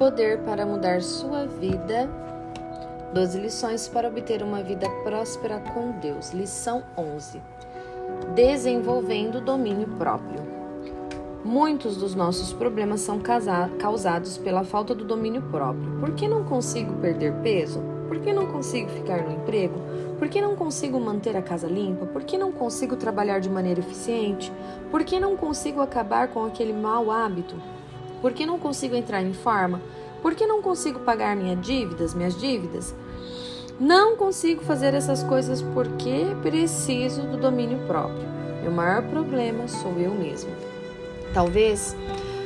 [0.00, 2.08] poder para mudar sua vida.
[3.12, 6.30] 12 lições para obter uma vida próspera com Deus.
[6.30, 7.38] Lição 11.
[8.34, 10.40] Desenvolvendo o domínio próprio.
[11.44, 13.20] Muitos dos nossos problemas são
[13.78, 16.00] causados pela falta do domínio próprio.
[16.00, 17.82] Por que não consigo perder peso?
[18.08, 19.78] Por que não consigo ficar no emprego?
[20.18, 22.06] Por que não consigo manter a casa limpa?
[22.06, 24.50] Por que não consigo trabalhar de maneira eficiente?
[24.90, 27.54] Por que não consigo acabar com aquele mau hábito?
[28.20, 29.80] Por que não consigo entrar em forma?
[30.22, 32.94] Por que não consigo pagar minhas dívidas, minhas dívidas?
[33.78, 38.28] Não consigo fazer essas coisas porque preciso do domínio próprio.
[38.62, 40.50] Meu maior problema sou eu mesmo.
[41.32, 41.96] Talvez,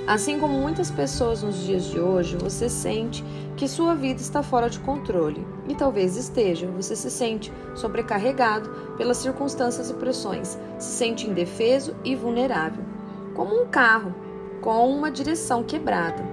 [0.07, 3.25] assim como muitas pessoas nos dias de hoje, você sente
[3.57, 5.45] que sua vida está fora de controle.
[5.69, 6.69] E talvez esteja.
[6.77, 12.85] Você se sente sobrecarregado pelas circunstâncias e pressões, se sente indefeso e vulnerável,
[13.35, 14.15] como um carro
[14.65, 16.25] com uma direção quebrada.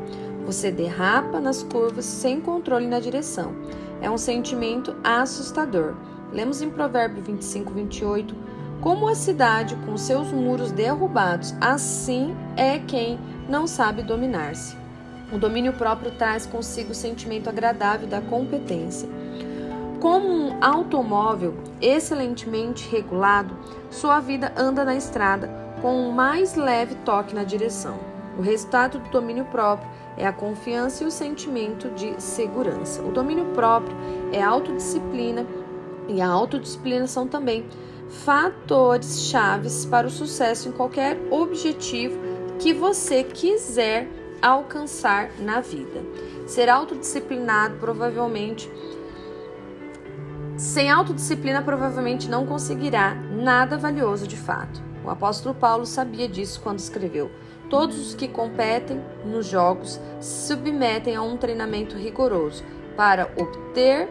[0.46, 3.54] Você derrapa nas curvas sem controle na direção.
[4.02, 5.96] É um sentimento assustador.
[6.32, 8.34] Lemos em Provérbio 25, 28
[8.80, 14.78] como a cidade com seus muros derrubados, assim é quem não sabe dominar-se.
[15.32, 19.10] O domínio próprio traz consigo o sentimento agradável da competência.
[20.00, 23.56] Como um automóvel excelentemente regulado,
[23.92, 25.48] sua vida anda na estrada
[25.82, 28.11] com um mais leve toque na direção.
[28.38, 33.02] O resultado do domínio próprio é a confiança e o sentimento de segurança.
[33.02, 33.96] O domínio próprio
[34.32, 35.46] é a autodisciplina
[36.08, 37.66] e a autodisciplina são também
[38.10, 42.20] fatores chaves para o sucesso em qualquer objetivo
[42.60, 44.08] que você quiser
[44.42, 46.02] alcançar na vida.
[46.48, 48.70] Ser autodisciplinado provavelmente
[50.58, 54.82] sem autodisciplina provavelmente não conseguirá nada valioso de fato.
[55.04, 57.32] O apóstolo Paulo sabia disso quando escreveu:
[57.72, 62.66] Todos os que competem nos jogos se submetem a um treinamento rigoroso
[62.98, 64.10] para obter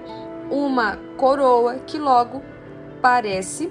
[0.50, 2.40] uma coroa que logo
[3.02, 3.70] parece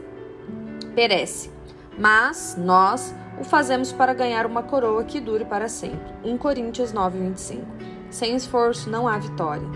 [0.94, 1.52] perece,
[1.98, 6.14] mas nós o fazemos para ganhar uma coroa que dure para sempre.
[6.24, 7.66] 1 Coríntios 9:25.
[8.12, 9.68] Sem esforço não há vitória.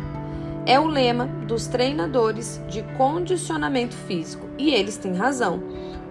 [0.67, 5.63] É o lema dos treinadores de condicionamento físico, e eles têm razão.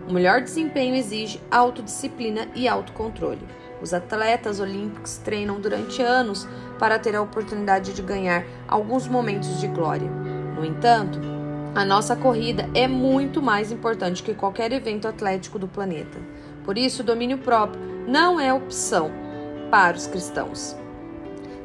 [0.09, 3.62] O melhor desempenho exige autodisciplina e autocontrole.
[3.83, 6.47] Os atletas olímpicos treinam durante anos
[6.79, 10.09] para ter a oportunidade de ganhar alguns momentos de glória.
[10.55, 11.19] No entanto,
[11.75, 16.19] a nossa corrida é muito mais importante que qualquer evento atlético do planeta.
[16.65, 19.11] Por isso, o domínio próprio não é opção
[19.71, 20.77] para os cristãos.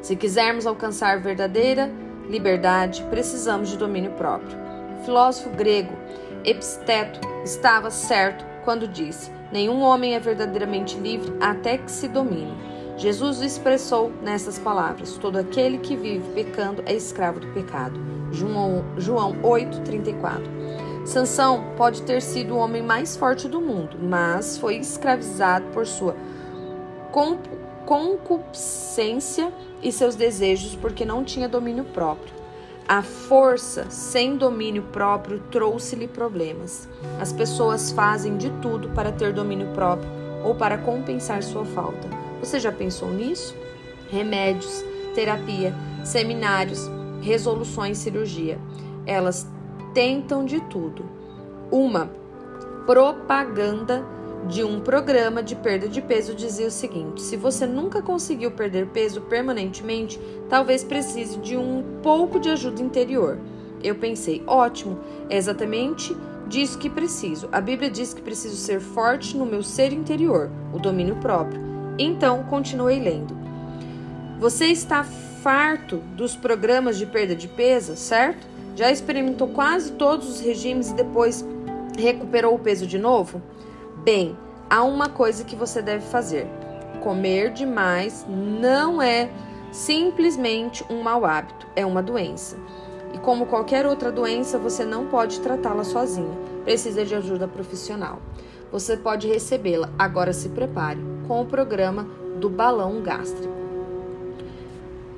[0.02, 1.90] Se quisermos alcançar verdadeira
[2.28, 4.56] liberdade, precisamos de domínio próprio.
[4.98, 5.96] O filósofo grego
[6.44, 12.54] Episteto estava certo quando disse: Nenhum homem é verdadeiramente livre até que se domine.
[12.96, 17.98] Jesus expressou nessas palavras: Todo aquele que vive pecando é escravo do pecado.
[18.32, 20.42] João, João 8:34.
[21.06, 26.14] Sansão pode ter sido o homem mais forte do mundo, mas foi escravizado por sua
[27.86, 29.50] concupiscência
[29.82, 32.37] e seus desejos porque não tinha domínio próprio.
[32.88, 36.88] A força sem domínio próprio trouxe-lhe problemas.
[37.20, 40.08] As pessoas fazem de tudo para ter domínio próprio
[40.42, 42.08] ou para compensar sua falta.
[42.40, 43.54] Você já pensou nisso?
[44.08, 44.82] Remédios,
[45.14, 46.88] terapia, seminários,
[47.20, 48.58] resoluções cirurgia.
[49.04, 49.46] Elas
[49.92, 51.04] tentam de tudo.
[51.70, 52.10] Uma
[52.86, 54.02] propaganda
[54.46, 58.86] de um programa de perda de peso dizia o seguinte: se você nunca conseguiu perder
[58.86, 63.38] peso permanentemente, talvez precise de um pouco de ajuda interior.
[63.82, 64.98] Eu pensei, ótimo,
[65.28, 66.16] é exatamente
[66.48, 67.48] disso que preciso.
[67.52, 71.60] A Bíblia diz que preciso ser forte no meu ser interior, o domínio próprio.
[71.98, 73.36] Então, continuei lendo.
[74.40, 78.46] Você está farto dos programas de perda de peso, certo?
[78.74, 81.44] Já experimentou quase todos os regimes e depois
[81.96, 83.42] recuperou o peso de novo?
[84.04, 84.36] Bem,
[84.70, 86.46] há uma coisa que você deve fazer:
[87.02, 89.30] comer demais não é
[89.72, 92.56] simplesmente um mau hábito, é uma doença.
[93.12, 98.20] E como qualquer outra doença, você não pode tratá-la sozinha, precisa de ajuda profissional.
[98.70, 102.06] Você pode recebê-la, agora se prepare, com o programa
[102.38, 103.58] do balão gástrico.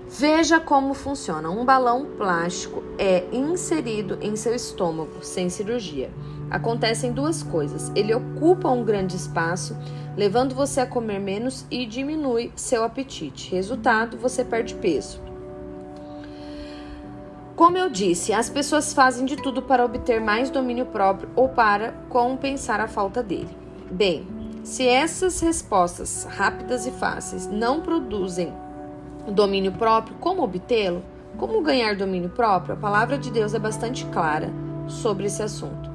[0.09, 1.51] Veja como funciona.
[1.51, 6.11] Um balão plástico é inserido em seu estômago sem cirurgia.
[6.51, 9.77] Acontecem duas coisas: ele ocupa um grande espaço,
[10.17, 13.55] levando você a comer menos e diminui seu apetite.
[13.55, 15.21] Resultado: você perde peso.
[17.55, 21.93] Como eu disse, as pessoas fazem de tudo para obter mais domínio próprio ou para
[22.09, 23.55] compensar a falta dele.
[23.91, 24.27] Bem,
[24.65, 28.53] se essas respostas rápidas e fáceis não produzem
[29.31, 31.03] domínio próprio, como obtê-lo?
[31.37, 32.75] Como ganhar domínio próprio?
[32.75, 34.51] A palavra de Deus é bastante clara
[34.89, 35.90] sobre esse assunto.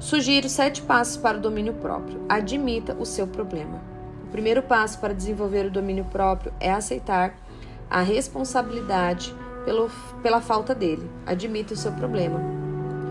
[0.00, 2.20] Sugiro sete passos para o domínio próprio.
[2.28, 3.82] Admita o seu problema.
[4.22, 7.34] O primeiro passo para desenvolver o domínio próprio é aceitar
[7.90, 9.34] a responsabilidade
[9.64, 9.90] pelo,
[10.22, 11.10] pela falta dele.
[11.26, 12.40] Admita o seu problema.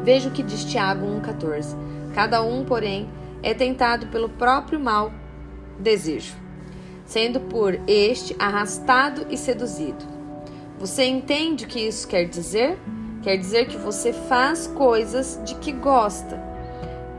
[0.03, 1.75] Veja o que diz Tiago 1,14.
[2.15, 3.09] Cada um, porém,
[3.43, 5.11] é tentado pelo próprio mal
[5.77, 6.35] desejo,
[7.05, 10.05] sendo por este arrastado e seduzido.
[10.79, 12.79] Você entende o que isso quer dizer?
[13.23, 16.47] Quer dizer que você faz coisas de que gosta.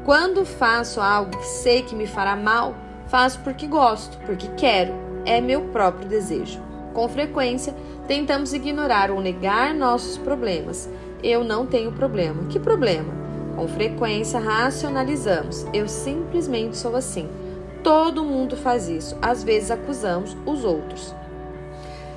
[0.08, 2.75] Quando faço algo que sei que me fará mal,
[3.08, 4.94] faço porque gosto, porque quero,
[5.26, 6.62] é meu próprio desejo.
[6.94, 7.75] Com frequência,
[8.06, 10.88] tentamos ignorar ou negar nossos problemas.
[11.22, 12.44] Eu não tenho problema.
[12.44, 13.12] Que problema?
[13.55, 15.66] Com frequência racionalizamos.
[15.75, 17.28] Eu simplesmente sou assim.
[17.84, 19.14] Todo mundo faz isso.
[19.20, 21.14] Às vezes acusamos os outros.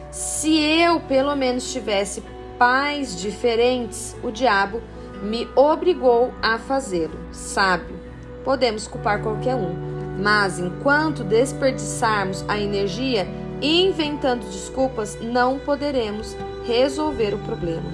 [0.10, 2.24] Se eu pelo menos tivesse
[2.58, 4.82] pais diferentes, o diabo
[5.22, 7.18] me obrigou a fazê-lo.
[7.32, 8.00] Sábio.
[8.44, 9.76] Podemos culpar qualquer um,
[10.20, 13.28] mas enquanto desperdiçarmos a energia
[13.62, 16.36] inventando desculpas, não poderemos
[16.66, 17.90] resolver o problema.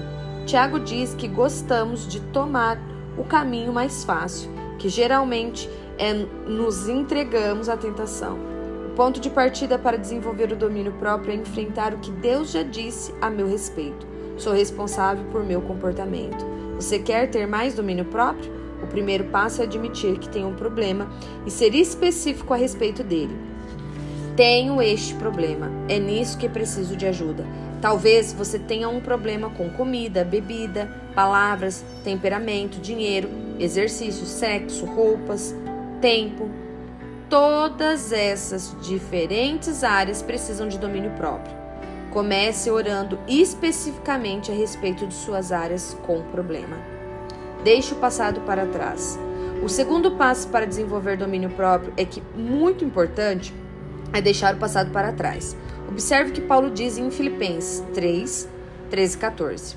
[0.46, 2.80] Tiago diz que gostamos de tomar
[3.18, 4.50] o caminho mais fácil,
[4.80, 8.38] que geralmente é nos entregamos à tentação.
[8.86, 12.64] O ponto de partida para desenvolver o domínio próprio é enfrentar o que Deus já
[12.64, 14.08] disse a meu respeito.
[14.38, 16.57] Sou responsável por meu comportamento.
[16.78, 18.52] Você quer ter mais domínio próprio?
[18.84, 21.10] O primeiro passo é admitir que tem um problema
[21.44, 23.36] e ser específico a respeito dele.
[24.36, 27.44] Tenho este problema, é nisso que preciso de ajuda.
[27.82, 33.28] Talvez você tenha um problema com comida, bebida, palavras, temperamento, dinheiro,
[33.60, 35.56] exercício, sexo, roupas,
[36.00, 36.52] tempo.
[37.28, 41.57] Todas essas diferentes áreas precisam de domínio próprio.
[42.18, 46.76] Comece orando especificamente a respeito de suas áreas com problema.
[47.64, 49.20] Deixe o passado para trás.
[49.64, 53.54] O segundo passo para desenvolver domínio próprio é que, muito importante,
[54.12, 55.56] é deixar o passado para trás.
[55.88, 58.50] Observe que Paulo diz em Filipenses 3,
[58.90, 59.76] 13 e 14.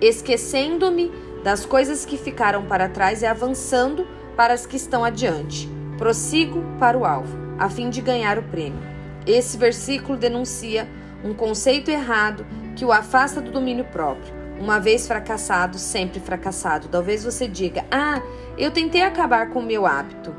[0.00, 1.12] Esquecendo-me
[1.44, 4.04] das coisas que ficaram para trás e avançando
[4.36, 5.68] para as que estão adiante.
[5.96, 8.82] Prossigo para o alvo, a fim de ganhar o prêmio.
[9.24, 10.88] Esse versículo denuncia
[11.24, 14.34] um conceito errado que o afasta do domínio próprio.
[14.60, 16.88] Uma vez fracassado, sempre fracassado.
[16.88, 18.20] Talvez você diga: Ah,
[18.56, 20.34] eu tentei acabar com o meu hábito,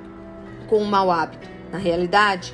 [0.68, 1.48] com o mau hábito.
[1.72, 2.54] Na realidade,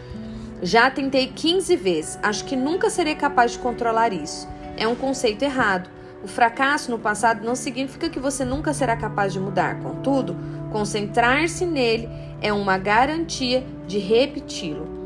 [0.62, 2.19] já tentei 15 vezes.
[2.22, 4.48] Acho que nunca serei capaz de controlar isso.
[4.77, 5.89] É um conceito errado.
[6.24, 9.80] O fracasso no passado não significa que você nunca será capaz de mudar.
[9.80, 10.36] Contudo,
[10.72, 12.10] concentrar-se nele
[12.42, 15.04] é uma garantia de repeti-lo.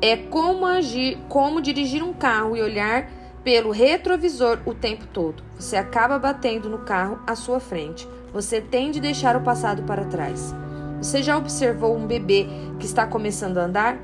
[0.00, 3.10] É como agir, como dirigir um carro e olhar
[3.42, 5.42] pelo retrovisor o tempo todo.
[5.58, 8.06] Você acaba batendo no carro à sua frente.
[8.32, 10.54] Você tem de deixar o passado para trás.
[11.02, 12.46] Você já observou um bebê
[12.78, 13.98] que está começando a andar?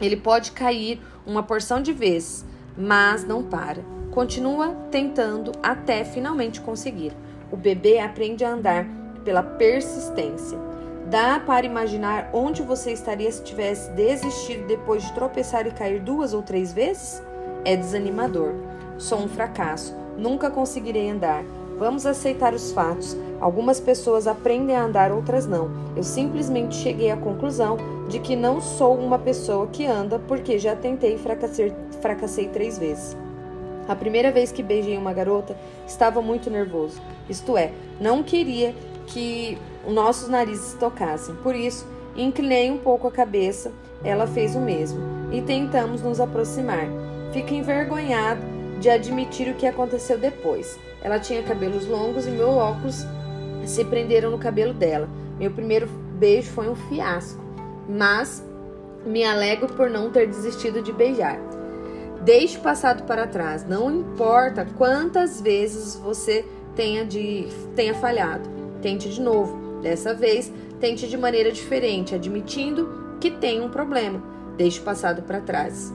[0.00, 2.44] Ele pode cair uma porção de vezes,
[2.76, 3.84] mas não para.
[4.10, 7.12] Continua tentando até finalmente conseguir.
[7.52, 8.86] O bebê aprende a andar
[9.24, 10.67] pela persistência.
[11.10, 16.34] Dá para imaginar onde você estaria se tivesse desistido depois de tropeçar e cair duas
[16.34, 17.22] ou três vezes?
[17.64, 18.52] É desanimador.
[18.98, 19.96] Sou um fracasso.
[20.18, 21.42] Nunca conseguirei andar.
[21.78, 23.16] Vamos aceitar os fatos.
[23.40, 25.70] Algumas pessoas aprendem a andar, outras não.
[25.96, 30.76] Eu simplesmente cheguei à conclusão de que não sou uma pessoa que anda porque já
[30.76, 31.72] tentei e fracassei,
[32.02, 33.16] fracassei três vezes.
[33.88, 37.00] A primeira vez que beijei uma garota, estava muito nervoso.
[37.30, 38.74] Isto é, não queria
[39.06, 39.56] que
[39.90, 41.34] nossos narizes tocassem.
[41.36, 43.72] Por isso, inclinei um pouco a cabeça.
[44.04, 45.00] Ela fez o mesmo
[45.32, 46.86] e tentamos nos aproximar.
[47.32, 48.40] Fico envergonhado
[48.80, 50.78] de admitir o que aconteceu depois.
[51.02, 53.04] Ela tinha cabelos longos e meu óculos
[53.66, 55.08] se prenderam no cabelo dela.
[55.38, 57.40] Meu primeiro beijo foi um fiasco,
[57.88, 58.42] mas
[59.04, 61.38] me alegro por não ter desistido de beijar.
[62.22, 68.48] Deixe o passado para trás, não importa quantas vezes você tenha, de, tenha falhado.
[68.82, 69.67] Tente de novo.
[69.82, 74.22] Dessa vez, tente de maneira diferente, admitindo que tem um problema.
[74.56, 75.92] Deixe o passado para trás.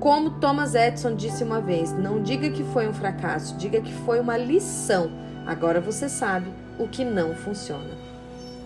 [0.00, 4.20] Como Thomas Edison disse uma vez, não diga que foi um fracasso, diga que foi
[4.20, 5.10] uma lição.
[5.44, 7.90] Agora você sabe o que não funciona.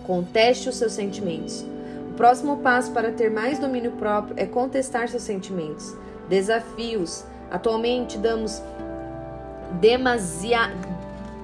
[0.05, 1.65] Conteste os seus sentimentos.
[2.11, 5.95] O próximo passo para ter mais domínio próprio é contestar seus sentimentos.
[6.29, 7.25] Desafios.
[7.49, 8.61] Atualmente damos
[9.79, 10.75] demasiada,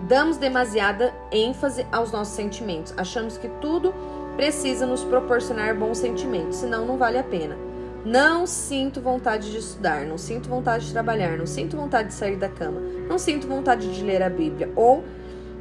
[0.08, 2.94] damos demasiada ênfase aos nossos sentimentos.
[2.98, 3.94] Achamos que tudo
[4.36, 7.58] precisa nos proporcionar bons sentimentos, senão não vale a pena.
[8.06, 12.38] Não sinto vontade de estudar, não sinto vontade de trabalhar, não sinto vontade de sair
[12.38, 12.80] da cama,
[13.10, 14.72] não sinto vontade de ler a Bíblia.
[14.76, 15.04] Ou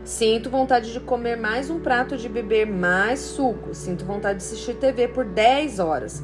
[0.04, 4.74] sinto vontade de comer mais um prato, de beber mais suco, sinto vontade de assistir
[4.76, 6.22] TV por 10 horas.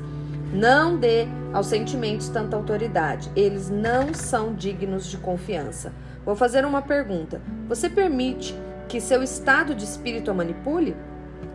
[0.52, 5.92] Não dê aos sentimentos tanta autoridade, eles não são dignos de confiança.
[6.24, 8.54] Vou fazer uma pergunta: você permite
[8.88, 10.96] que seu estado de espírito a manipule?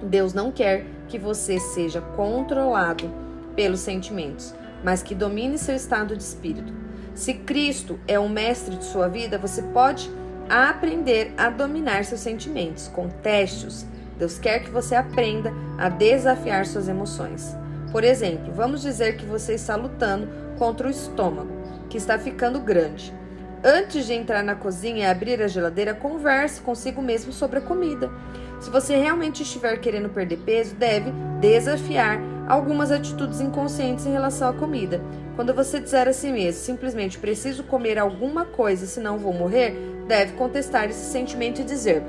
[0.04, 3.12] Deus não quer que você seja controlado
[3.56, 6.74] pelos sentimentos, mas que domine seu estado de espírito.
[7.14, 10.10] Se Cristo é o mestre de sua vida, você pode
[10.48, 13.86] aprender a dominar seus sentimentos com testes.
[14.18, 17.56] Deus quer que você aprenda a desafiar suas emoções.
[17.92, 21.52] Por exemplo, vamos dizer que você está lutando contra o estômago,
[21.90, 23.14] que está ficando grande.
[23.64, 28.10] Antes de entrar na cozinha e abrir a geladeira, converse consigo mesmo sobre a comida.
[28.62, 31.12] Se você realmente estiver querendo perder peso, deve
[31.42, 35.02] desafiar algumas atitudes inconscientes em relação à comida.
[35.36, 39.76] Quando você disser a si mesmo, simplesmente preciso comer alguma coisa, senão vou morrer,
[40.08, 42.02] deve contestar esse sentimento e dizer: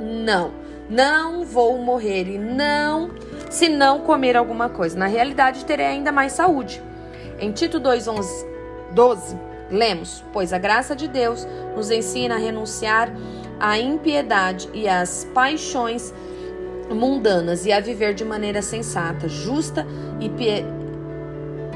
[0.00, 0.52] não,
[0.88, 3.10] não vou morrer e não
[3.50, 4.96] se não comer alguma coisa.
[4.96, 6.80] Na realidade, terei ainda mais saúde.
[7.40, 8.46] Em Tito 2:11,
[8.94, 13.12] 12, lemos: Pois a graça de Deus nos ensina a renunciar
[13.58, 16.12] à impiedade e às paixões
[16.90, 19.86] mundanas e a viver de maneira sensata, justa
[20.20, 20.30] e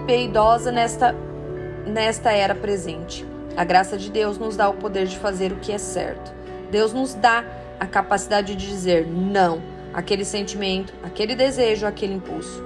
[0.07, 1.15] piedosa nesta,
[1.87, 3.27] nesta era presente.
[3.57, 6.33] A graça de Deus nos dá o poder de fazer o que é certo.
[6.71, 7.45] Deus nos dá
[7.81, 9.63] a capacidade de dizer não
[9.95, 12.63] aquele sentimento, aquele desejo, aquele impulso.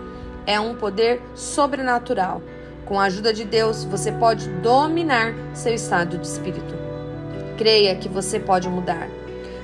[0.47, 2.43] É um poder sobrenatural.
[2.91, 6.75] Com a ajuda de Deus, você pode dominar seu estado de espírito.
[7.57, 9.09] Creia que você pode mudar.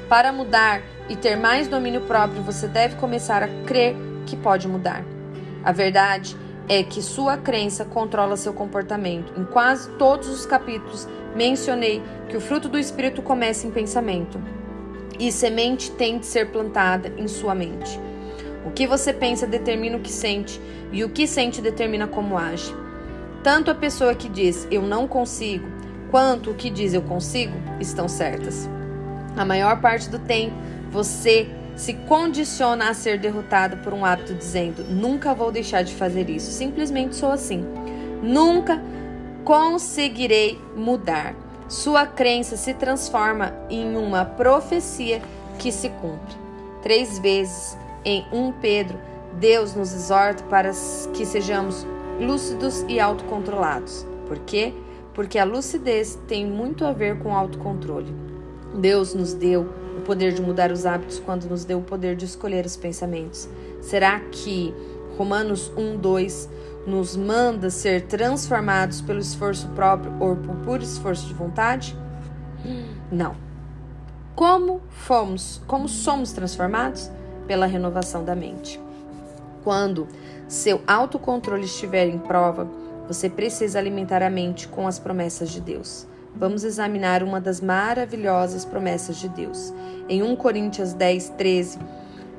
[0.09, 5.05] Para mudar e ter mais domínio próprio, você deve começar a crer que pode mudar.
[5.65, 6.37] A verdade
[6.69, 9.33] é que sua crença controla seu comportamento.
[9.37, 14.41] Em quase todos os capítulos, mencionei que o fruto do espírito começa em pensamento
[15.19, 17.99] e semente tem de ser plantada em sua mente.
[18.65, 20.61] O que você pensa determina o que sente,
[20.93, 22.86] e o que sente determina como age.
[23.47, 25.69] Tanto a pessoa que diz eu não consigo,
[26.11, 28.69] quanto o que diz eu consigo, estão certas.
[29.37, 30.57] A maior parte do tempo,
[30.91, 36.29] você se condiciona a ser derrotada por um hábito dizendo: nunca vou deixar de fazer
[36.29, 37.65] isso, simplesmente sou assim.
[38.21, 38.83] Nunca
[39.45, 41.33] conseguirei mudar
[41.69, 45.23] sua crença se transforma em uma profecia
[45.57, 46.35] que se cumpre.
[46.83, 48.99] Três vezes em 1 Pedro,
[49.35, 50.73] Deus nos exorta para
[51.15, 51.87] que sejamos
[52.21, 54.07] lúcidos e autocontrolados.
[54.27, 54.75] Por quê?
[55.15, 58.15] Porque a lucidez tem muito a ver com autocontrole.
[58.75, 62.25] Deus nos deu o poder de mudar os hábitos quando nos deu o poder de
[62.25, 63.49] escolher os pensamentos.
[63.81, 64.75] Será que
[65.17, 66.49] Romanos 1, 2
[66.87, 71.97] nos manda ser transformados pelo esforço próprio ou por puro esforço de vontade?
[73.11, 73.35] Não.
[74.35, 77.11] Como fomos, como somos transformados?
[77.47, 78.86] Pela renovação da mente.
[79.67, 80.07] Quando
[80.47, 82.71] seu autocontrole estiver em prova,
[83.09, 86.07] você precisa alimentar a mente com as promessas de Deus.
[86.37, 89.75] Vamos examinar uma das maravilhosas promessas de Deus.
[90.09, 91.81] Em 1 Coríntios 10, 13,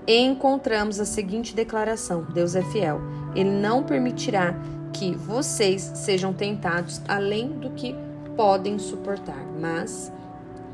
[0.08, 3.02] encontramos a seguinte declaração: Deus é fiel.
[3.36, 4.56] Ele não permitirá
[4.94, 7.94] que vocês sejam tentados além do que
[8.38, 10.14] podem suportar, mas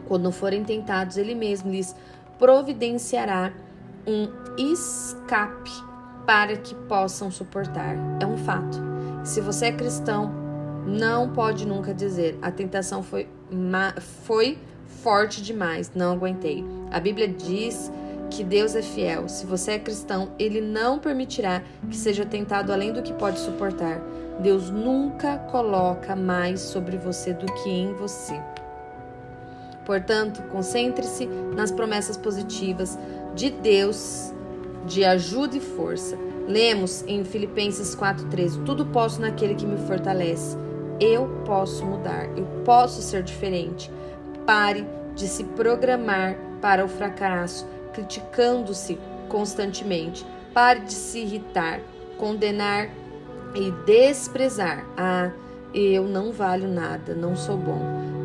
[0.07, 1.95] quando forem tentados, ele mesmo lhes
[2.37, 3.51] providenciará
[4.05, 5.92] um escape
[6.25, 7.95] para que possam suportar.
[8.19, 8.79] É um fato.
[9.23, 10.31] Se você é cristão,
[10.85, 13.27] não pode nunca dizer a tentação foi,
[14.25, 14.57] foi
[15.01, 16.63] forte demais, não aguentei.
[16.91, 17.91] A Bíblia diz
[18.29, 19.29] que Deus é fiel.
[19.29, 24.01] Se você é cristão, ele não permitirá que seja tentado além do que pode suportar.
[24.39, 28.39] Deus nunca coloca mais sobre você do que em você.
[29.85, 32.97] Portanto, concentre-se nas promessas positivas
[33.35, 34.33] de Deus
[34.85, 36.17] de ajuda e força.
[36.47, 40.57] Lemos em Filipenses 4:13, tudo posso naquele que me fortalece.
[40.99, 43.91] Eu posso mudar, eu posso ser diferente.
[44.45, 44.85] Pare
[45.15, 48.97] de se programar para o fracasso criticando-se
[49.29, 50.25] constantemente.
[50.53, 51.79] Pare de se irritar,
[52.17, 52.89] condenar
[53.55, 54.85] e desprezar.
[54.97, 55.31] Ah,
[55.73, 57.79] eu não valho nada, não sou bom.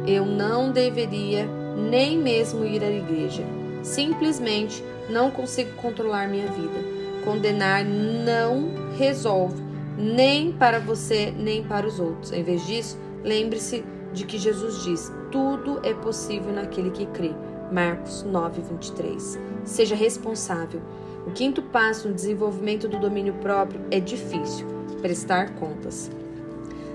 [0.07, 1.47] Eu não deveria
[1.77, 3.45] nem mesmo ir à igreja.
[3.83, 6.99] Simplesmente não consigo controlar minha vida.
[7.25, 9.62] Condenar não resolve,
[9.97, 12.33] nem para você, nem para os outros.
[12.33, 17.33] Em vez disso, lembre-se de que Jesus diz: tudo é possível naquele que crê.
[17.71, 19.38] Marcos 9, 23.
[19.65, 20.81] Seja responsável.
[21.27, 24.67] O quinto passo no desenvolvimento do domínio próprio é difícil:
[25.03, 26.11] prestar contas.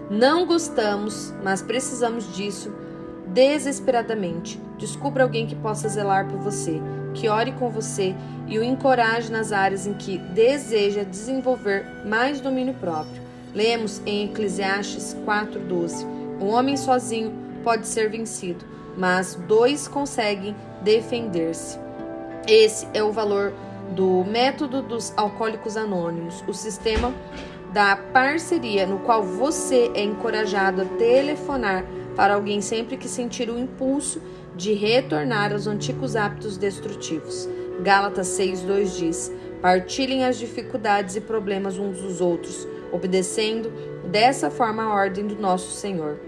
[0.09, 2.71] Não gostamos, mas precisamos disso
[3.27, 4.59] desesperadamente.
[4.77, 6.81] Descubra alguém que possa zelar por você,
[7.13, 8.15] que ore com você
[8.47, 13.21] e o encoraje nas áreas em que deseja desenvolver mais domínio próprio.
[13.53, 16.05] Lemos em Eclesiastes 4:12.
[16.41, 17.31] Um homem sozinho
[17.63, 18.65] pode ser vencido,
[18.97, 21.79] mas dois conseguem defender-se.
[22.47, 23.53] Esse é o valor
[23.91, 27.13] do método dos alcoólicos anônimos, o sistema
[27.71, 31.83] da parceria no qual você é encorajado a telefonar
[32.15, 34.21] para alguém sempre que sentir o impulso
[34.55, 37.49] de retornar aos antigos hábitos destrutivos.
[37.81, 43.71] Gálatas 6:2 diz: Partilhem as dificuldades e problemas uns dos outros, obedecendo
[44.09, 46.19] dessa forma a ordem do nosso Senhor.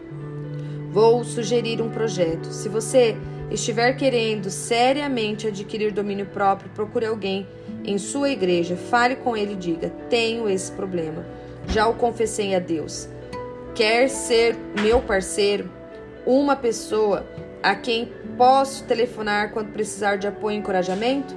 [0.89, 2.45] Vou sugerir um projeto.
[2.45, 3.17] Se você
[3.51, 7.45] estiver querendo seriamente adquirir domínio próprio, procure alguém
[7.83, 11.25] em sua igreja, fale com ele e diga: Tenho esse problema.
[11.67, 13.09] Já o confessei a Deus.
[13.75, 15.69] Quer ser meu parceiro?
[16.25, 17.25] Uma pessoa
[17.61, 21.35] a quem posso telefonar quando precisar de apoio e encorajamento?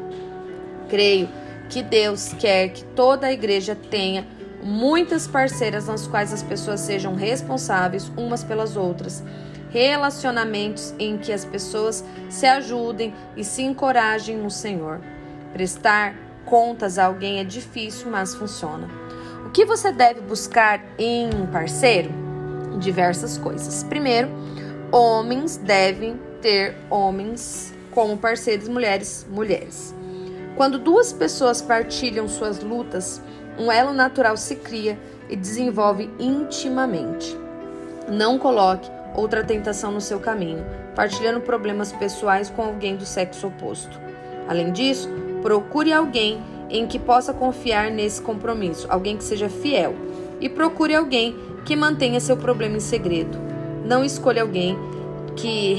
[0.88, 1.28] Creio
[1.68, 4.24] que Deus quer que toda a igreja tenha
[4.62, 9.24] muitas parceiras nas quais as pessoas sejam responsáveis umas pelas outras
[9.70, 15.00] relacionamentos em que as pessoas se ajudem e se encorajem no Senhor.
[15.52, 16.14] Prestar
[16.44, 18.88] contas a alguém é difícil, mas funciona.
[19.44, 22.27] O que você deve buscar em um parceiro?
[22.78, 23.82] Diversas coisas.
[23.82, 24.28] Primeiro,
[24.92, 29.94] homens devem ter homens como parceiros, mulheres, mulheres.
[30.56, 33.20] Quando duas pessoas partilham suas lutas,
[33.58, 37.36] um elo natural se cria e desenvolve intimamente.
[38.08, 44.00] Não coloque outra tentação no seu caminho, partilhando problemas pessoais com alguém do sexo oposto.
[44.48, 45.08] Além disso,
[45.42, 49.94] procure alguém em que possa confiar nesse compromisso, alguém que seja fiel,
[50.40, 53.38] e procure alguém que mantenha seu problema em segredo.
[53.84, 54.78] Não escolha alguém
[55.36, 55.74] que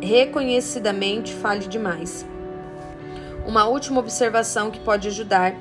[0.00, 2.26] reconhecidamente fale demais.
[3.46, 5.54] Uma última observação que pode ajudar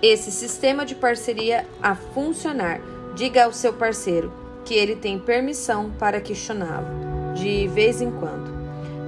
[0.00, 2.80] esse sistema de parceria a funcionar.
[3.14, 4.32] Diga ao seu parceiro:
[4.64, 8.52] que ele tem permissão para questioná-lo, de vez em quando.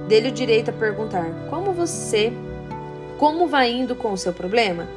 [0.07, 2.31] Dele o direito a perguntar: Como você.
[3.17, 4.87] Como vai indo com o seu problema?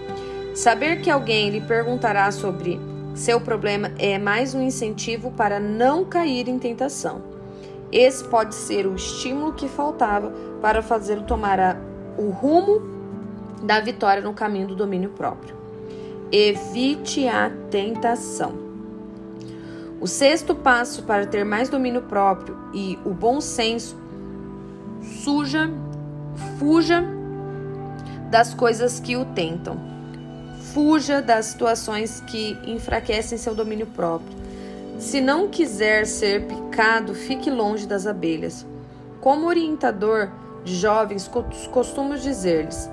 [0.60, 2.78] Saber que alguém lhe perguntará sobre
[3.14, 7.22] seu problema é mais um incentivo para não cair em tentação.
[7.90, 11.76] Esse pode ser o estímulo que faltava para fazê-lo tomar a,
[12.18, 12.82] o rumo
[13.62, 15.56] da vitória no caminho do domínio próprio.
[16.30, 18.52] Evite a tentação.
[19.98, 23.96] O sexto passo para ter mais domínio próprio e o bom senso
[25.24, 25.70] suja,
[26.58, 27.02] fuja
[28.30, 29.89] das coisas que o tentam.
[30.72, 34.36] Fuja das situações que enfraquecem seu domínio próprio.
[34.98, 38.66] Se não quiser ser picado, fique longe das abelhas.
[39.20, 40.30] Como orientador
[40.62, 41.28] de jovens,
[41.72, 42.88] costumo dizer-lhes: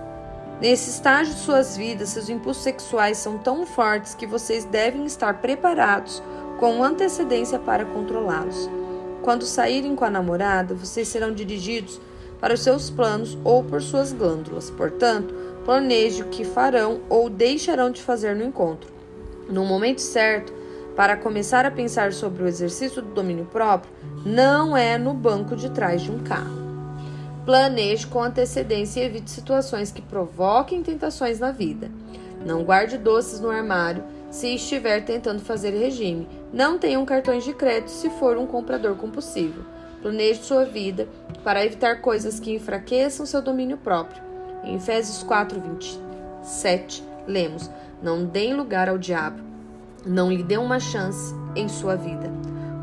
[0.60, 5.40] Nesse estágio de suas vidas, seus impulsos sexuais são tão fortes que vocês devem estar
[5.40, 6.24] preparados
[6.60, 8.68] com antecedência para controlá-los.
[9.22, 12.00] Quando saírem com a namorada, vocês serão dirigidos
[12.40, 14.72] para os seus planos ou por suas glândulas.
[14.72, 15.34] Portanto,
[15.68, 18.90] planeje o que farão ou deixarão de fazer no encontro.
[19.50, 20.54] No momento certo,
[20.96, 23.92] para começar a pensar sobre o exercício do domínio próprio,
[24.26, 26.56] não é no banco de trás de um carro.
[27.46, 31.92] Planeje com antecedência e evite situações que provoquem tentações na vida.
[32.46, 36.30] Não guarde doces no armário se estiver tentando fazer regime.
[36.54, 39.66] Não tenha um cartões de crédito se for um comprador compulsivo.
[40.02, 41.10] Planeje sua vida
[41.44, 44.27] para evitar coisas que enfraqueçam seu domínio próprio.
[44.68, 47.72] Em Efésios 4, 27, lemos:
[48.04, 49.42] Não deem lugar ao diabo,
[50.06, 52.30] não lhe dê uma chance em sua vida.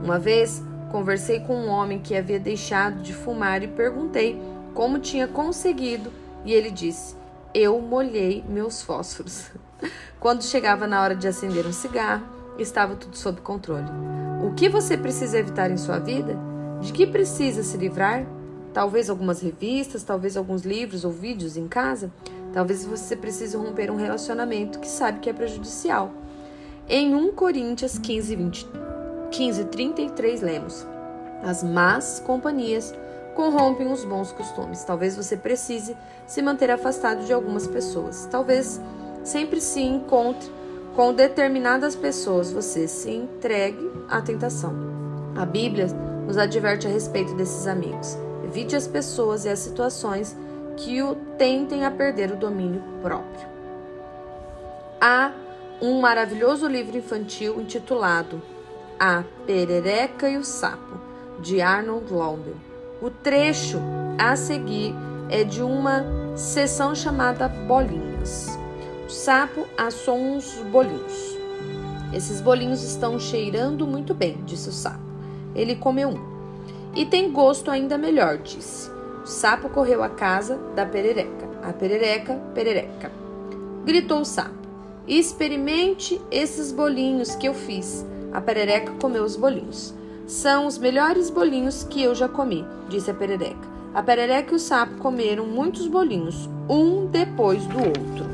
[0.02, 4.40] Uma vez conversei com um homem que havia deixado de fumar e perguntei
[4.72, 6.10] como tinha conseguido,
[6.42, 7.16] e ele disse:
[7.52, 9.50] Eu molhei meus fósforos.
[10.18, 12.24] Quando chegava na hora de acender um cigarro,
[12.58, 13.90] estava tudo sob controle.
[14.42, 16.34] O que você precisa evitar em sua vida?
[16.80, 18.24] De que precisa se livrar?
[18.74, 22.10] Talvez algumas revistas, talvez alguns livros ou vídeos em casa?
[22.52, 26.10] Talvez você precise romper um relacionamento que sabe que é prejudicial.
[26.88, 28.66] Em 1 Coríntios 15, 20,
[29.30, 30.84] 15 33, lemos:
[31.44, 32.92] As más companhias
[33.36, 34.82] corrompem os bons costumes.
[34.82, 38.26] Talvez você precise se manter afastado de algumas pessoas.
[38.28, 38.80] Talvez
[39.22, 40.50] sempre se encontre
[40.96, 44.74] com determinadas pessoas, você se entregue à tentação.
[45.36, 45.86] A Bíblia
[46.26, 48.18] nos adverte a respeito desses amigos.
[48.54, 50.36] Evite as pessoas e as situações
[50.76, 53.48] que o tentem a perder o domínio próprio.
[55.00, 55.32] A
[55.82, 58.40] um maravilhoso livro infantil intitulado
[58.96, 61.00] A Perereca e o Sapo,
[61.40, 62.54] de Arnold Longdon.
[63.02, 63.80] O trecho
[64.16, 64.94] a seguir
[65.28, 66.04] é de uma
[66.36, 68.56] sessão chamada Bolinhas.
[69.04, 71.36] O sapo assou uns bolinhos.
[72.12, 75.02] Esses bolinhos estão cheirando muito bem, disse o sapo.
[75.56, 76.33] Ele comeu um.
[76.96, 78.90] E tem gosto ainda melhor, disse.
[79.24, 81.48] O sapo correu à casa da perereca.
[81.62, 83.10] A perereca, perereca.
[83.84, 84.54] Gritou o sapo.
[85.06, 88.06] Experimente esses bolinhos que eu fiz.
[88.32, 89.94] A perereca comeu os bolinhos.
[90.26, 93.68] São os melhores bolinhos que eu já comi, disse a perereca.
[93.92, 98.33] A perereca e o sapo comeram muitos bolinhos, um depois do outro.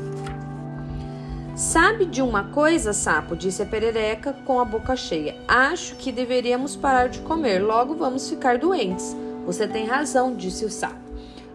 [1.61, 3.35] Sabe de uma coisa, sapo?
[3.35, 5.35] disse a perereca com a boca cheia.
[5.47, 9.15] Acho que deveríamos parar de comer, logo vamos ficar doentes.
[9.45, 10.95] Você tem razão, disse o sapo.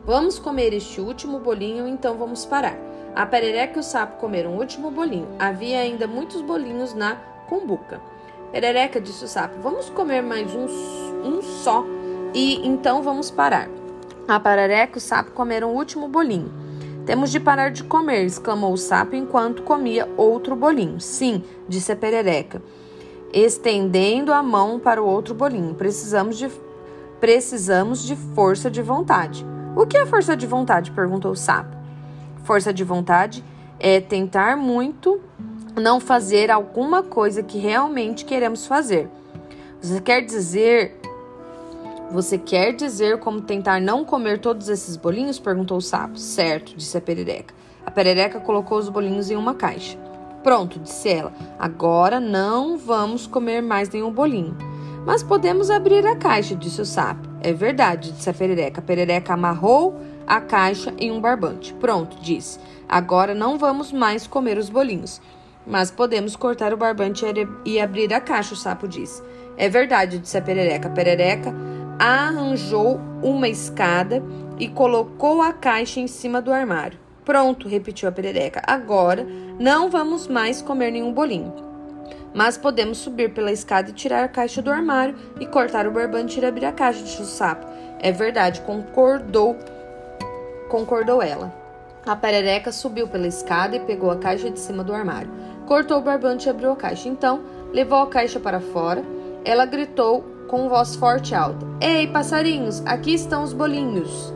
[0.05, 2.77] Vamos comer este último bolinho, então vamos parar.
[3.17, 5.27] A perereca e o sapo comeram o último bolinho.
[5.41, 7.17] Havia ainda muitos bolinhos na
[7.49, 8.01] cumbuca.
[8.53, 10.67] Perereca, disse o sapo, vamos comer mais um,
[11.29, 11.85] um só
[12.33, 13.69] e então vamos parar.
[14.29, 16.66] A perereca e o sapo comeram o último bolinho.
[17.07, 21.01] Temos de parar de comer, exclamou o sapo enquanto comia outro bolinho.
[21.01, 22.61] Sim, disse a perereca,
[23.33, 25.73] estendendo a mão para o outro bolinho.
[25.75, 26.51] Precisamos de
[27.21, 29.47] precisamos de força de vontade.
[29.77, 30.91] O que é força de vontade?
[30.91, 31.77] perguntou o sapo.
[32.43, 33.45] Força de vontade
[33.79, 35.21] é tentar muito
[35.81, 39.09] não fazer alguma coisa que realmente queremos fazer.
[39.81, 40.99] Você quer dizer
[42.11, 45.39] você quer dizer como tentar não comer todos esses bolinhos?
[45.39, 46.19] perguntou o sapo.
[46.19, 47.55] Certo, disse a perereca.
[47.85, 49.99] A perereca colocou os bolinhos em uma caixa.
[50.43, 51.33] Pronto, disse ela.
[51.59, 54.57] Agora não vamos comer mais nenhum bolinho.
[55.05, 57.29] Mas podemos abrir a caixa, disse o sapo.
[57.41, 58.81] É verdade, disse a perereca.
[58.81, 61.75] A perereca amarrou a caixa em um barbante.
[61.75, 62.59] Pronto, disse.
[62.89, 65.21] Agora não vamos mais comer os bolinhos.
[65.67, 67.25] Mas podemos cortar o barbante
[67.65, 69.21] e abrir a caixa, o sapo disse.
[69.57, 70.89] É verdade, disse a perereca.
[70.89, 71.53] A perereca
[71.99, 74.23] arranjou uma escada
[74.59, 76.99] e colocou a caixa em cima do armário.
[77.25, 78.63] Pronto, repetiu a perereca.
[78.67, 79.27] Agora
[79.59, 81.53] não vamos mais comer nenhum bolinho.
[82.33, 86.39] Mas podemos subir pela escada e tirar a caixa do armário e cortar o barbante
[86.39, 87.67] e abrir a caixa, disse o sapo.
[87.99, 89.57] É verdade, concordou,
[90.69, 91.53] concordou ela.
[92.07, 95.31] A perereca subiu pela escada e pegou a caixa de cima do armário.
[95.67, 97.09] Cortou o barbante e abriu a caixa.
[97.09, 97.41] Então,
[97.73, 99.03] levou a caixa para fora.
[99.45, 104.33] Ela gritou com voz forte e alta: Ei, passarinhos, aqui estão os bolinhos.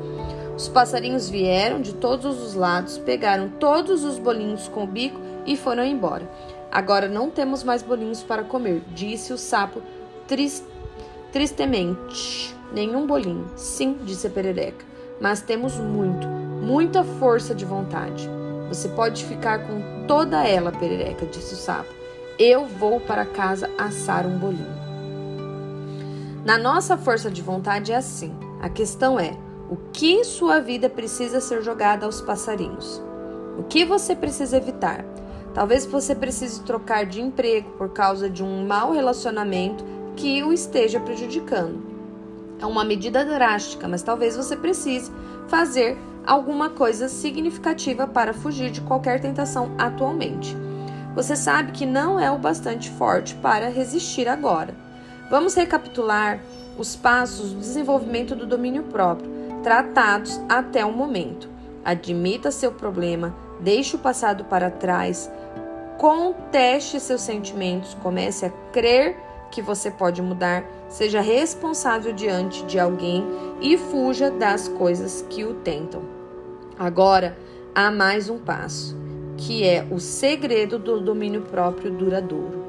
[0.57, 5.57] Os passarinhos vieram de todos os lados, pegaram todos os bolinhos com o bico e
[5.57, 6.31] foram embora.
[6.71, 9.83] Agora não temos mais bolinhos para comer, disse o sapo
[10.29, 10.65] trist,
[11.33, 12.55] tristemente.
[12.73, 13.51] Nenhum bolinho.
[13.57, 14.85] Sim, disse a perereca,
[15.21, 18.29] mas temos muito, muita força de vontade.
[18.69, 21.93] Você pode ficar com toda ela, perereca, disse o sapo.
[22.39, 24.90] Eu vou para casa assar um bolinho.
[26.43, 28.35] Na nossa força de vontade é assim.
[28.63, 29.37] A questão é:
[29.71, 33.03] o que sua vida precisa ser jogado aos passarinhos?
[33.59, 35.05] O que você precisa evitar?
[35.53, 39.85] Talvez você precise trocar de emprego por causa de um mau relacionamento
[40.17, 41.83] que o esteja prejudicando.
[42.59, 45.13] É uma medida drástica, mas talvez você precise
[45.47, 50.57] fazer alguma coisa significativa para fugir de qualquer tentação atualmente.
[51.15, 54.90] Você sabe que não é o bastante forte para resistir agora
[55.31, 56.41] Vamos recapitular
[56.77, 59.31] os passos do desenvolvimento do domínio próprio,
[59.63, 61.49] tratados até o momento.
[61.85, 65.31] Admita seu problema, deixe o passado para trás,
[65.99, 69.17] conteste seus sentimentos, comece a crer
[69.53, 73.25] que você pode mudar, seja responsável diante de alguém
[73.61, 76.03] e fuja das coisas que o tentam.
[76.77, 77.37] Agora,
[77.73, 78.97] há mais um passo,
[79.37, 82.60] que é o segredo do domínio próprio duradouro.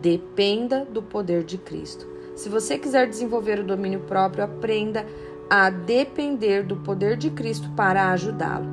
[0.00, 2.06] Dependa do poder de Cristo.
[2.34, 5.06] Se você quiser desenvolver o domínio próprio, aprenda
[5.48, 8.66] a depender do poder de Cristo para ajudá-lo.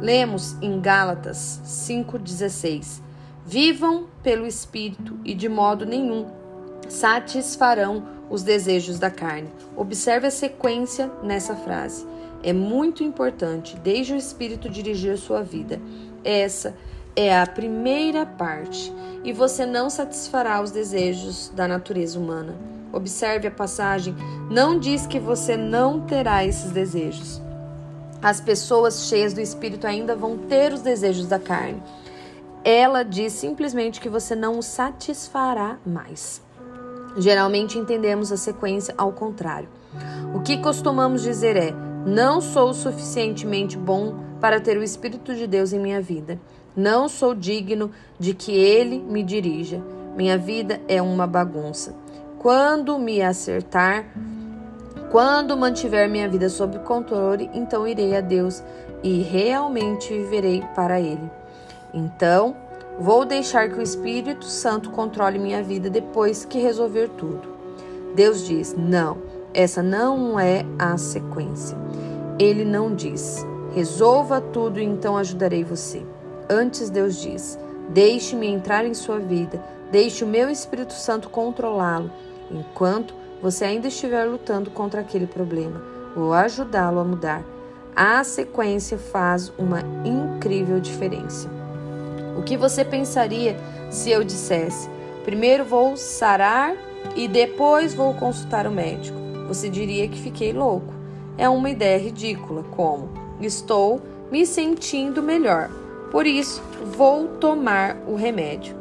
[0.00, 3.00] Lemos em Gálatas 5,16:
[3.44, 6.26] Vivam pelo Espírito e de modo nenhum
[6.88, 9.50] satisfarão os desejos da carne.
[9.76, 12.06] Observe a sequência nessa frase.
[12.42, 15.80] É muito importante, desde o Espírito dirigir sua vida.
[16.22, 16.76] Essa
[17.16, 22.54] é a primeira parte, e você não satisfará os desejos da natureza humana.
[22.92, 24.14] Observe a passagem,
[24.50, 27.40] não diz que você não terá esses desejos.
[28.22, 31.82] As pessoas cheias do espírito ainda vão ter os desejos da carne.
[32.62, 36.42] Ela diz simplesmente que você não os satisfará mais.
[37.16, 39.68] Geralmente entendemos a sequência ao contrário.
[40.34, 41.72] O que costumamos dizer é:
[42.04, 46.38] não sou suficientemente bom para ter o Espírito de Deus em minha vida.
[46.76, 49.82] Não sou digno de que ele me dirija.
[50.14, 51.94] Minha vida é uma bagunça.
[52.38, 54.06] Quando me acertar,
[55.10, 58.62] quando mantiver minha vida sob controle, então irei a Deus
[59.02, 61.30] e realmente viverei para Ele.
[61.94, 62.54] Então,
[62.98, 67.48] vou deixar que o Espírito Santo controle minha vida depois que resolver tudo.
[68.14, 69.18] Deus diz: não,
[69.54, 71.78] essa não é a sequência.
[72.38, 76.04] Ele não diz: resolva tudo e então ajudarei você.
[76.48, 82.10] Antes, Deus diz: deixe-me entrar em sua vida, deixe o meu Espírito Santo controlá-lo,
[82.50, 85.82] enquanto você ainda estiver lutando contra aquele problema.
[86.14, 87.44] Vou ajudá-lo a mudar.
[87.94, 91.48] A sequência faz uma incrível diferença.
[92.38, 93.56] O que você pensaria
[93.90, 94.88] se eu dissesse:
[95.24, 96.76] primeiro vou sarar
[97.14, 99.18] e depois vou consultar o médico?
[99.48, 100.94] Você diria que fiquei louco.
[101.38, 103.08] É uma ideia ridícula, como
[103.40, 105.70] estou me sentindo melhor,
[106.10, 106.62] por isso
[106.96, 108.74] vou tomar o remédio.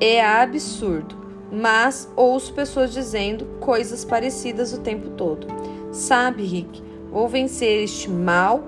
[0.00, 1.16] É absurdo,
[1.52, 5.46] mas ouço pessoas dizendo coisas parecidas o tempo todo.
[5.92, 8.64] Sabe, Rick, vou vencer este mal,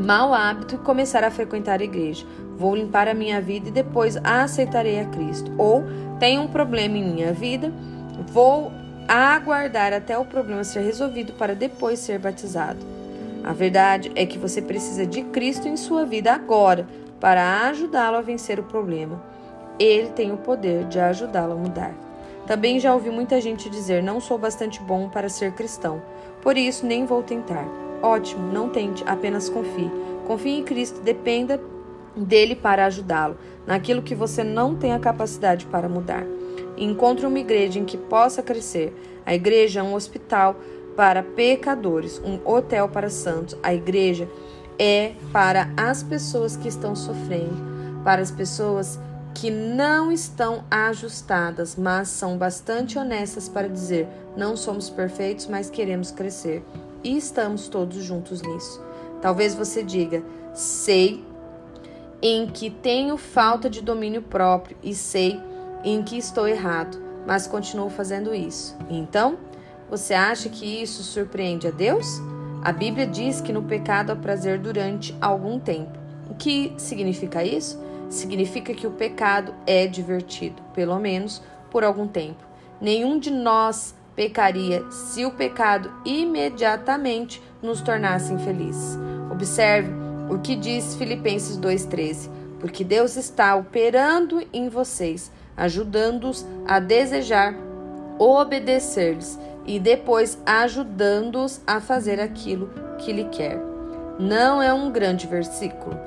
[0.00, 2.26] mau hábito e começar a frequentar a igreja.
[2.58, 5.52] Vou limpar a minha vida e depois aceitarei a Cristo.
[5.58, 5.84] Ou
[6.18, 7.72] tenho um problema em minha vida,
[8.28, 8.72] vou
[9.06, 12.80] aguardar até o problema ser resolvido para depois ser batizado.
[13.44, 16.84] A verdade é que você precisa de Cristo em sua vida agora
[17.20, 19.22] para ajudá-lo a vencer o problema.
[19.78, 21.94] Ele tem o poder de ajudá-lo a mudar.
[22.46, 26.00] Também já ouvi muita gente dizer: Não sou bastante bom para ser cristão,
[26.42, 27.66] por isso nem vou tentar.
[28.02, 29.90] Ótimo, não tente, apenas confie.
[30.26, 31.60] Confie em Cristo, dependa
[32.16, 36.24] dele para ajudá-lo naquilo que você não tem a capacidade para mudar.
[36.76, 38.94] Encontre uma igreja em que possa crescer.
[39.24, 40.56] A igreja é um hospital
[40.96, 43.56] para pecadores, um hotel para santos.
[43.62, 44.28] A igreja é
[45.32, 48.98] para as pessoas que estão sofrendo, para as pessoas
[49.34, 56.10] que não estão ajustadas, mas são bastante honestas para dizer: não somos perfeitos, mas queremos
[56.10, 56.64] crescer.
[57.04, 58.82] E estamos todos juntos nisso.
[59.20, 60.22] Talvez você diga:
[60.54, 61.24] sei
[62.22, 65.40] em que tenho falta de domínio próprio e sei
[65.84, 68.74] em que estou errado, mas continuo fazendo isso.
[68.88, 69.38] Então,
[69.90, 72.06] você acha que isso surpreende a Deus?
[72.66, 75.96] A Bíblia diz que no pecado há prazer durante algum tempo.
[76.28, 77.80] O que significa isso?
[78.10, 82.44] significa que o pecado é divertido, pelo menos por algum tempo.
[82.80, 88.98] Nenhum de nós pecaria se o pecado imediatamente nos tornasse infelizes.
[89.30, 89.92] Observe
[90.28, 97.54] o que diz Filipenses 2,13: porque Deus está operando em vocês, ajudando-os a desejar
[98.18, 103.58] obedecer-lhes e depois ajudando-os a fazer aquilo que Ele quer.
[104.18, 105.98] Não é um grande versículo?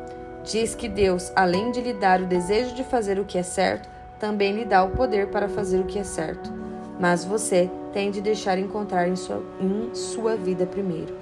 [0.43, 3.89] Diz que Deus, além de lhe dar o desejo de fazer o que é certo,
[4.19, 6.51] também lhe dá o poder para fazer o que é certo.
[6.99, 11.13] Mas você tem de deixar encontrar em sua, em sua vida primeiro.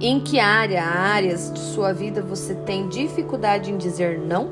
[0.00, 4.50] Em que área, áreas de sua vida você tem dificuldade em dizer não?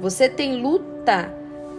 [0.00, 1.34] Você tem luta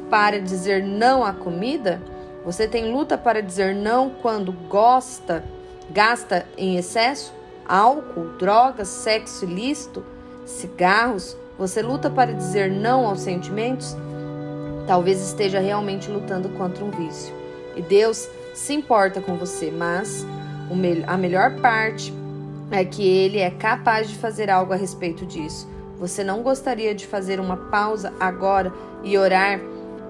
[0.09, 2.01] para dizer não à comida?
[2.49, 5.43] Você tem luta para dizer não quando gosta,
[5.91, 7.31] gasta em excesso?
[7.63, 10.03] Álcool, drogas, sexo ilícito?
[10.47, 13.95] cigarros, você luta para dizer não aos sentimentos?
[14.87, 17.31] Talvez esteja realmente lutando contra um vício.
[17.75, 20.25] E Deus se importa com você, mas
[21.05, 22.11] a melhor parte
[22.71, 25.69] é que Ele é capaz de fazer algo a respeito disso.
[25.99, 29.59] Você não gostaria de fazer uma pausa agora e orar,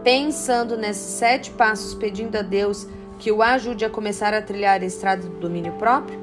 [0.03, 4.85] pensando nesses sete passos, pedindo a Deus que o ajude a começar a trilhar a
[4.85, 6.19] estrada do domínio próprio?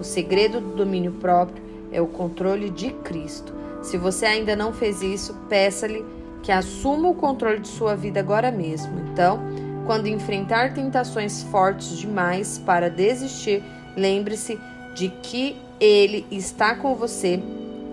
[0.00, 1.62] O segredo do domínio próprio
[1.92, 3.52] é o controle de Cristo.
[3.82, 6.04] Se você ainda não fez isso, peça-lhe
[6.42, 8.98] que assuma o controle de sua vida agora mesmo.
[9.12, 9.40] Então,
[9.86, 13.62] quando enfrentar tentações fortes demais para desistir,
[13.96, 14.58] lembre-se
[14.94, 17.40] de que ele está com você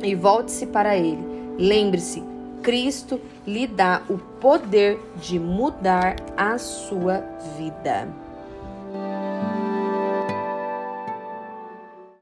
[0.04, 1.24] e volte-se para ele.
[1.58, 2.24] Lembre-se,
[2.62, 7.24] Cristo lhe dá o poder de mudar a sua
[7.58, 8.08] vida.